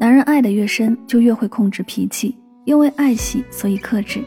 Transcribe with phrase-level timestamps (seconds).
[0.00, 4.20] 男人爱的越深，就越会控制脾气，因为爱惜，所以克制；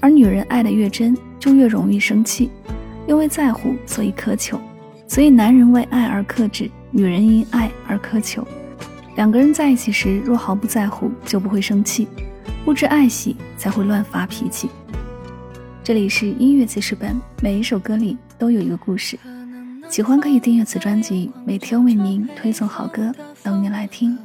[0.00, 2.50] 而女人爱的越真，就越容易生气，
[3.08, 4.60] 因为在乎，所以苛求。
[5.08, 8.46] 所以，男人为爱而克制，女人因爱而苛求。
[9.16, 12.06] 两个人在一起时，若毫不在乎，就不会生气；
[12.62, 14.68] 不知爱惜，才会乱发脾气。
[15.82, 19.18] 这里是音乐记事本，每一首歌里都有一个故事。
[19.88, 23.10] 喜欢可以订阅此专辑，每天为您推送好歌，
[23.42, 24.18] 等你来听。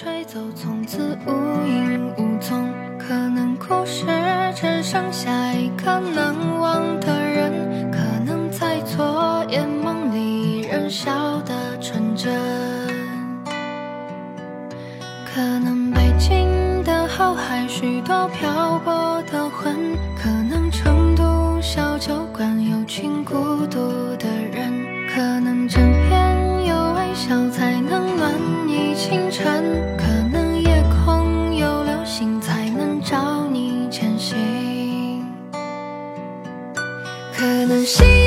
[0.00, 1.32] 吹走，从此无
[1.66, 2.72] 影无踪。
[3.00, 4.06] 可能故事
[4.54, 12.32] 只剩下一个难忘的人，可能在昨夜梦里仍笑得纯真。
[15.34, 16.46] 可能北京
[16.84, 19.74] 的后海，许多漂泊的魂。
[20.16, 23.34] 可能成都小酒馆，有群孤
[23.66, 24.72] 独的人。
[25.12, 28.32] 可能枕边有微笑，才能暖
[28.64, 29.67] 你清晨。
[37.68, 38.17] 能习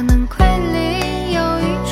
[0.00, 1.89] 可能亏零有一种。